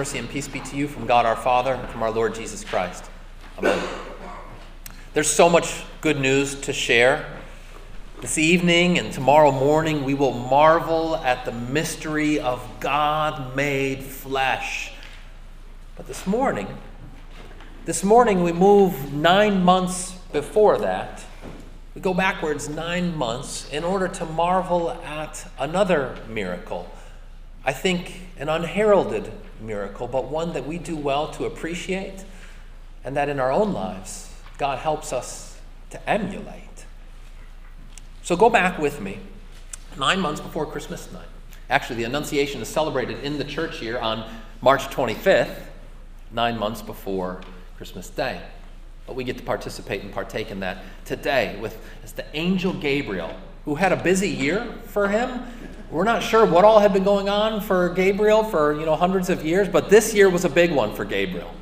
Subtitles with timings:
[0.00, 2.64] Mercy, and peace be to you from God our Father and from our Lord Jesus
[2.64, 3.04] Christ.
[3.58, 3.78] Amen.
[5.12, 7.26] There's so much good news to share.
[8.22, 14.90] This evening and tomorrow morning, we will marvel at the mystery of God made flesh.
[15.96, 16.66] But this morning,
[17.84, 21.22] this morning we move nine months before that.
[21.94, 26.90] We go backwards nine months in order to marvel at another miracle.
[27.64, 32.24] I think an unheralded miracle, but one that we do well to appreciate,
[33.04, 35.58] and that in our own lives, God helps us
[35.90, 36.86] to emulate.
[38.22, 39.18] So go back with me,
[39.98, 41.26] nine months before Christmas night.
[41.68, 44.28] Actually, the Annunciation is celebrated in the church year on
[44.60, 45.56] March 25th,
[46.32, 47.40] nine months before
[47.76, 48.40] Christmas Day.
[49.06, 53.34] But we get to participate and partake in that today with as the angel Gabriel,
[53.64, 55.42] who had a busy year for him.
[55.90, 59.28] We're not sure what all had been going on for Gabriel for you know hundreds
[59.28, 61.52] of years, but this year was a big one for Gabriel.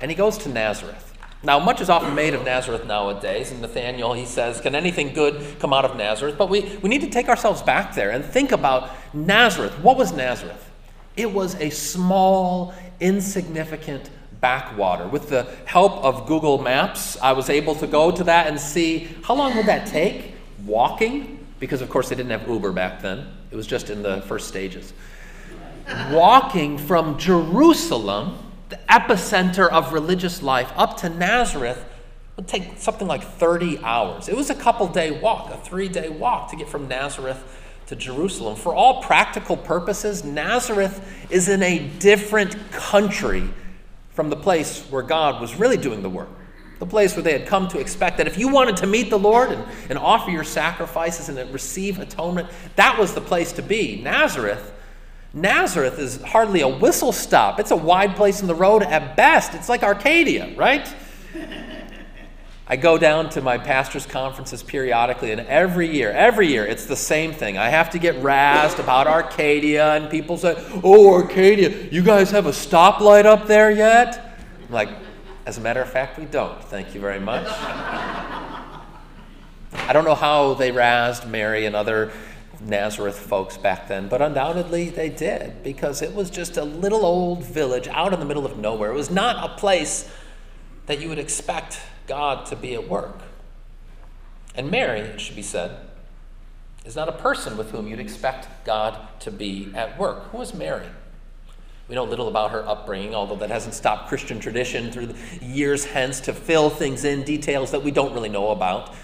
[0.00, 1.12] And he goes to Nazareth.
[1.44, 5.60] Now, much is often made of Nazareth nowadays, and Nathaniel, he says, Can anything good
[5.60, 6.36] come out of Nazareth?
[6.38, 9.78] But we, we need to take ourselves back there and think about Nazareth.
[9.80, 10.70] What was Nazareth?
[11.16, 14.08] It was a small, insignificant
[14.40, 15.06] backwater.
[15.06, 19.10] With the help of Google Maps, I was able to go to that and see
[19.22, 20.33] how long would that take
[20.66, 24.22] walking, because of course they didn't have Uber back then, it was just in the
[24.22, 24.92] first stages.
[26.10, 31.84] walking from Jerusalem the epicenter of religious life, up to Nazareth,
[32.36, 34.28] would take something like 30 hours.
[34.28, 37.96] It was a couple day walk, a three day walk to get from Nazareth to
[37.96, 38.56] Jerusalem.
[38.56, 43.48] For all practical purposes, Nazareth is in a different country
[44.10, 46.28] from the place where God was really doing the work.
[46.84, 49.18] The place where they had come to expect that if you wanted to meet the
[49.18, 54.02] Lord and, and offer your sacrifices and receive atonement, that was the place to be.
[54.02, 54.70] Nazareth
[55.32, 57.58] Nazareth is hardly a whistle stop.
[57.58, 59.54] It's a wide place in the road at best.
[59.54, 60.86] It's like Arcadia, right?
[62.66, 66.96] I go down to my pastor's conferences periodically, and every year, every year, it's the
[66.96, 67.56] same thing.
[67.56, 72.44] I have to get razzed about Arcadia, and people say, Oh, Arcadia, you guys have
[72.44, 74.38] a stoplight up there yet?
[74.66, 74.90] I'm like,
[75.46, 76.62] as a matter of fact, we don't.
[76.64, 77.46] Thank you very much.
[79.74, 82.12] I don't know how they razzed Mary and other
[82.60, 87.44] Nazareth folks back then, but undoubtedly they did because it was just a little old
[87.44, 88.90] village out in the middle of nowhere.
[88.90, 90.10] It was not a place
[90.86, 93.18] that you would expect God to be at work.
[94.54, 95.76] And Mary, it should be said,
[96.84, 100.30] is not a person with whom you'd expect God to be at work.
[100.30, 100.86] Who is Mary?
[101.88, 105.84] We know little about her upbringing, although that hasn't stopped Christian tradition through the years
[105.84, 108.94] hence to fill things in, details that we don't really know about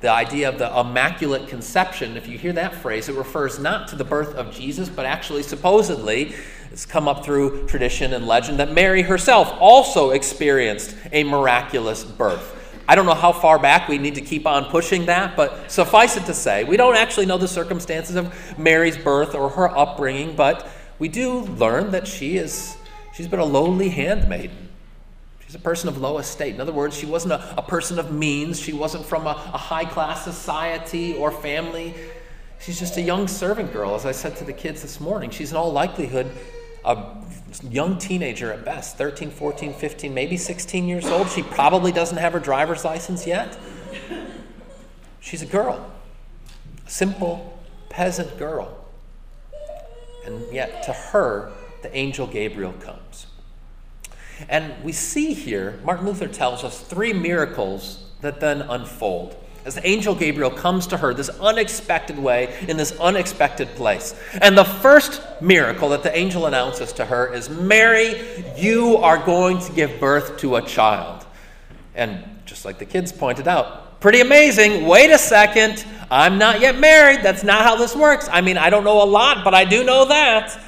[0.00, 3.96] the idea of the immaculate conception, if you hear that phrase, it refers not to
[3.96, 6.34] the birth of Jesus, but actually, supposedly,
[6.72, 12.56] it's come up through tradition and legend that Mary herself also experienced a miraculous birth.
[12.88, 16.16] I don't know how far back we need to keep on pushing that, but suffice
[16.16, 20.34] it to say, we don't actually know the circumstances of Mary's birth or her upbringing,
[20.34, 20.66] but
[21.00, 22.76] we do learn that she is
[23.12, 24.68] she's been a lowly handmaiden.
[25.44, 26.54] She's a person of low estate.
[26.54, 28.60] In other words, she wasn't a, a person of means.
[28.60, 31.92] She wasn't from a, a high class society or family.
[32.60, 35.30] She's just a young servant girl, as I said to the kids this morning.
[35.30, 36.30] She's in all likelihood
[36.84, 37.16] a
[37.68, 41.28] young teenager at best 13, 14, 15, maybe 16 years old.
[41.30, 43.58] She probably doesn't have her driver's license yet.
[45.20, 45.90] She's a girl,
[46.86, 48.76] a simple peasant girl.
[50.24, 53.26] And yet, to her, the angel Gabriel comes.
[54.48, 59.86] And we see here, Martin Luther tells us three miracles that then unfold as the
[59.86, 64.18] angel Gabriel comes to her this unexpected way in this unexpected place.
[64.40, 69.58] And the first miracle that the angel announces to her is Mary, you are going
[69.60, 71.26] to give birth to a child.
[71.94, 74.86] And just like the kids pointed out, pretty amazing.
[74.86, 75.84] Wait a second.
[76.10, 77.22] I'm not yet married.
[77.22, 78.28] That's not how this works.
[78.30, 80.60] I mean, I don't know a lot, but I do know that.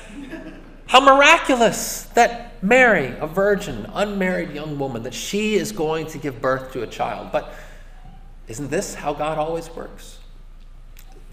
[0.87, 6.41] How miraculous that Mary, a virgin, unmarried young woman, that she is going to give
[6.41, 7.33] birth to a child.
[7.33, 7.53] But
[8.47, 10.19] isn't this how God always works?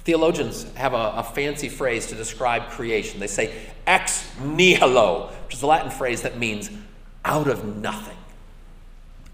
[0.06, 3.20] Theologians have a, a, fancy phrase to describe creation.
[3.20, 3.54] They say
[3.86, 6.72] ex nihilo, which is a Latin phrase that means
[7.24, 8.18] out of nothing.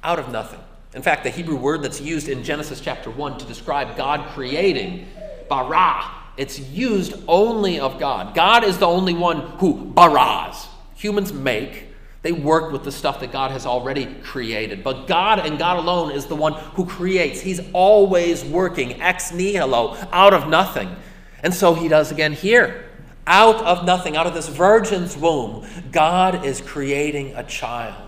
[0.04, 0.60] Out of nothing.
[0.96, 5.08] In fact, the Hebrew word that's used in Genesis chapter 1 to describe God creating,
[5.50, 8.34] bara, it's used only of God.
[8.34, 10.68] God is the only one who baras.
[10.96, 11.88] Humans make,
[12.22, 14.84] they work with the stuff that God has already created.
[14.84, 17.42] But God and God alone is the one who creates.
[17.42, 20.96] He's always working ex nihilo, out of nothing.
[21.44, 22.90] And so he does again here.
[23.28, 28.05] Out of nothing, out of this virgin's womb, God is creating a child,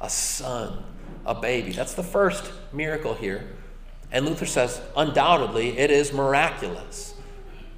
[0.00, 0.82] a son,
[1.26, 1.72] a baby.
[1.72, 3.48] That's the first miracle here.
[4.12, 7.14] And Luther says, undoubtedly, it is miraculous.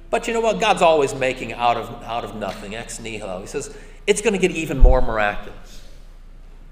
[0.09, 0.59] But you know what?
[0.59, 3.41] God's always making out of, out of nothing, ex nihilo.
[3.41, 3.75] He says,
[4.07, 5.81] it's going to get even more miraculous.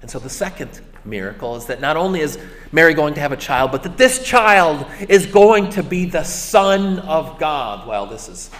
[0.00, 2.38] And so the second miracle is that not only is
[2.72, 6.24] Mary going to have a child, but that this child is going to be the
[6.24, 7.86] Son of God.
[7.86, 8.50] Well, this is,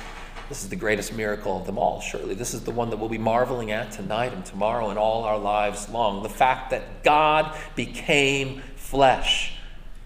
[0.52, 2.34] this is the greatest miracle of them all, surely.
[2.34, 5.38] This is the one that we'll be marveling at tonight and tomorrow and all our
[5.38, 6.22] lives long.
[6.22, 9.54] The fact that God became flesh.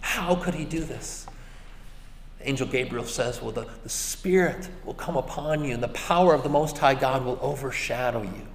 [0.02, 1.26] How could he do this?
[2.42, 6.44] Angel Gabriel says, Well, the, the Spirit will come upon you, and the power of
[6.44, 8.46] the Most High God will overshadow you.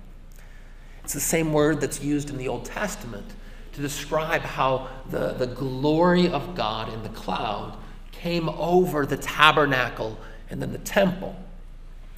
[1.03, 3.27] It's the same word that's used in the Old Testament
[3.73, 7.77] to describe how the, the glory of God in the cloud
[8.13, 10.17] came over the tabernacle
[10.49, 11.35] and then the temple.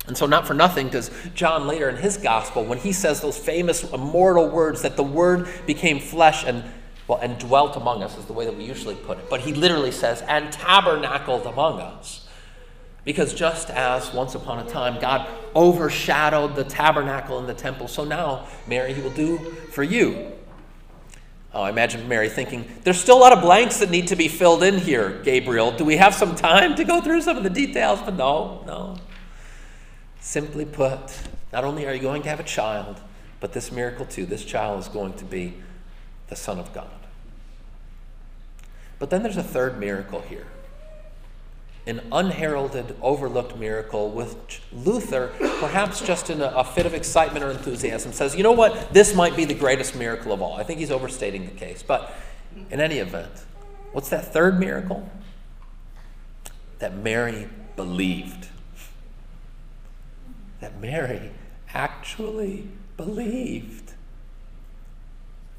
[0.08, 3.38] And so, not for nothing, does John later in his gospel, when he says those
[3.38, 6.64] famous immortal words that the Word became flesh and
[7.08, 9.30] well, and dwelt among us is the way that we usually put it.
[9.30, 12.28] But he literally says, and tabernacled among us.
[13.04, 18.06] Because just as once upon a time God overshadowed the tabernacle in the temple, so
[18.06, 19.38] now, Mary, he will do
[19.72, 20.32] for you.
[21.54, 24.28] Oh, I imagine Mary thinking, there's still a lot of blanks that need to be
[24.30, 25.72] filled in here, Gabriel.
[25.72, 28.02] Do we have some time to go through some of the details?
[28.02, 28.98] But no, no.
[30.24, 31.02] Simply put,
[31.52, 33.02] not only are you going to have a child,
[33.42, 35.54] but this miracle too, this child is going to be
[36.30, 36.88] the Son of God.
[39.00, 40.48] But then there's a third miracle here
[41.86, 47.52] an unheralded, overlooked miracle, which Luther, perhaps just in a, a, fit of excitement or
[47.52, 50.54] enthusiasm, says, you know what, this might be the greatest miracle of all.
[50.56, 51.84] I think he's overstating the case.
[51.84, 52.16] But
[52.72, 53.32] in any event,
[53.92, 55.10] what's that third miracle?
[56.80, 58.48] That Mary believed.
[60.64, 61.30] That Mary
[61.74, 63.92] actually believed.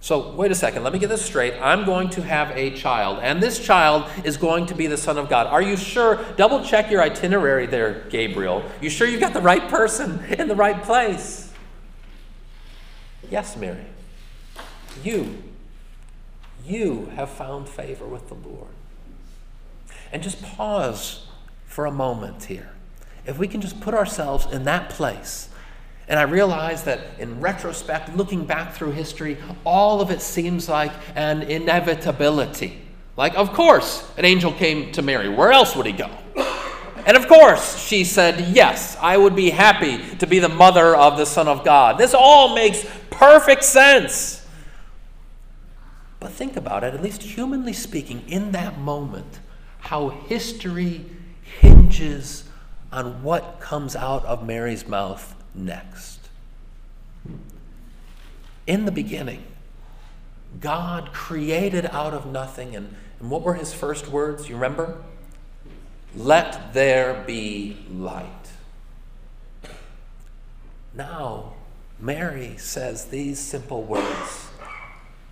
[0.01, 1.53] So, wait a second, let me get this straight.
[1.61, 5.19] I'm going to have a child, and this child is going to be the Son
[5.19, 5.47] of God.
[5.47, 6.25] Are you sure?
[6.39, 8.65] Double check your itinerary there, Gabriel.
[8.81, 11.53] You sure you've got the right person in the right place?
[13.31, 13.85] Yes, Mary.
[15.03, 15.43] You,
[16.65, 18.73] you have found favor with the Lord.
[20.11, 21.27] And just pause
[21.67, 22.74] for a moment here.
[23.27, 25.49] If we can just put ourselves in that place
[26.09, 30.93] and I realize that in retrospect, looking back through history, all of it seems like
[31.15, 32.83] an inevitability.
[33.17, 35.29] Like, of course, an angel came to Mary.
[35.29, 36.11] Where else would he go?
[37.07, 41.17] And of course, she said, Yes, I would be happy to be the mother of
[41.17, 41.99] the Son of God.
[41.99, 44.47] This all makes perfect sense.
[46.19, 49.41] But think about it, at least humanly speaking, in that moment,
[49.81, 51.05] how history
[51.61, 52.45] hinges
[52.95, 56.29] on what comes out of Mary's mouth next.
[58.69, 59.43] In the beginning,
[60.61, 64.49] God created out of nothing, and, and what were his first words?
[64.49, 65.03] You remember?
[66.17, 68.29] Let there be light.
[70.95, 71.55] Now,
[71.99, 74.47] Mary says these simple words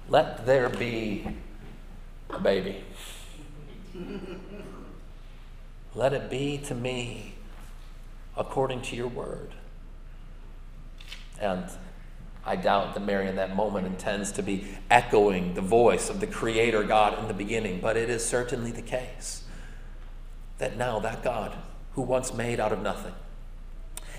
[0.09, 1.29] Let there be
[2.29, 2.83] a baby.
[5.95, 7.35] Let it be to me
[8.37, 9.55] according to your word.
[11.41, 11.65] And
[12.45, 16.27] I doubt that Mary in that moment intends to be echoing the voice of the
[16.27, 19.45] Creator God in the beginning, but it is certainly the case
[20.59, 21.57] that now that God,
[21.95, 23.15] who once made out of nothing,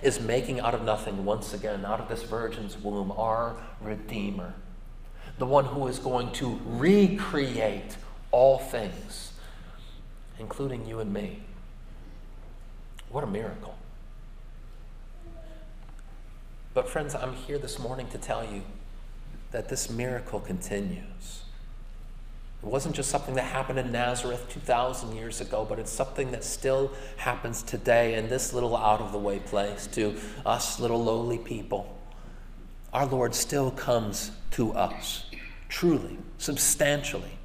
[0.01, 4.53] is making out of nothing once again, out of this virgin's womb, our Redeemer,
[5.37, 7.97] the one who is going to recreate
[8.31, 9.33] all things,
[10.39, 11.43] including you and me.
[13.09, 13.75] What a miracle.
[16.73, 18.63] But, friends, I'm here this morning to tell you
[19.51, 21.43] that this miracle continues.
[22.63, 26.43] It wasn't just something that happened in Nazareth 2,000 years ago, but it's something that
[26.43, 30.15] still happens today in this little out of the way place to
[30.47, 31.95] us little lowly people.
[32.91, 35.25] Our Lord still comes to us,
[35.69, 37.37] truly, substantially.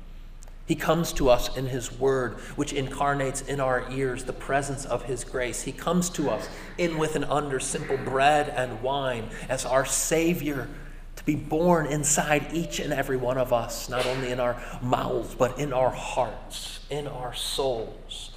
[0.68, 5.02] He comes to us in His Word, which incarnates in our ears the presence of
[5.04, 5.62] His grace.
[5.62, 6.46] He comes to us
[6.76, 10.68] in with and under simple bread and wine as our Savior
[11.16, 15.34] to be born inside each and every one of us, not only in our mouths,
[15.34, 18.32] but in our hearts, in our souls.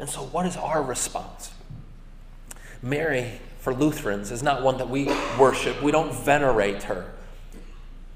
[0.00, 1.52] And so, what is our response?
[2.82, 5.06] Mary, for Lutherans, is not one that we
[5.38, 7.12] worship, we don't venerate her.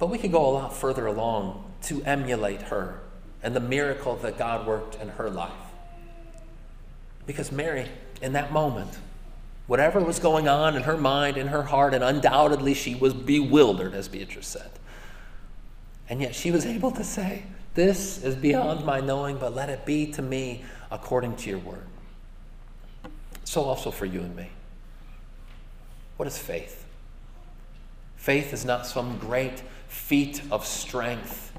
[0.00, 2.98] But we can go a lot further along to emulate her
[3.44, 5.52] and the miracle that God worked in her life.
[7.26, 7.88] Because Mary,
[8.22, 8.98] in that moment,
[9.66, 13.94] whatever was going on in her mind, in her heart, and undoubtedly she was bewildered,
[13.94, 14.70] as Beatrice said.
[16.08, 19.84] And yet she was able to say, This is beyond my knowing, but let it
[19.84, 21.86] be to me according to your word.
[23.44, 24.48] So also for you and me.
[26.16, 26.86] What is faith?
[28.16, 31.52] Faith is not some great feat of strength,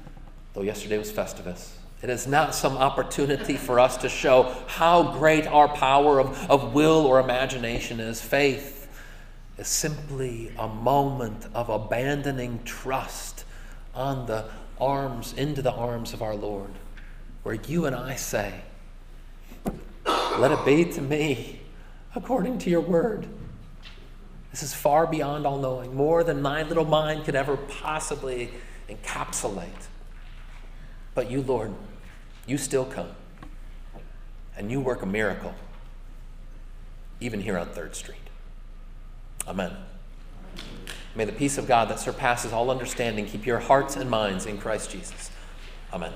[0.56, 1.72] though yesterday was Festivus.
[2.02, 6.72] It is not some opportunity for us to show how great our power of, of
[6.72, 8.22] will or imagination is.
[8.22, 8.88] Faith
[9.58, 13.44] is simply a moment of abandoning trust
[13.94, 14.46] on the
[14.80, 16.70] arms, into the arms of our Lord,
[17.42, 18.62] where you and I say,
[20.06, 21.60] Let it be to me
[22.14, 23.26] according to your word.
[24.52, 28.50] This is far beyond all knowing, more than my little mind could ever possibly
[28.88, 29.88] encapsulate.
[31.16, 31.72] But you, Lord,
[32.46, 33.08] you still come.
[34.56, 35.54] And you work a miracle,
[37.20, 38.18] even here on 3rd Street.
[39.48, 39.72] Amen.
[41.14, 44.58] May the peace of God that surpasses all understanding keep your hearts and minds in
[44.58, 45.30] Christ Jesus.
[45.92, 46.12] Amen.